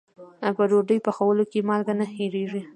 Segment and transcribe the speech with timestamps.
[0.57, 2.61] په ډوډۍ پخولو کې مالګه نه هېریږي.